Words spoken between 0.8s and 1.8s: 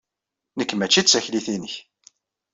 d taklit-inek.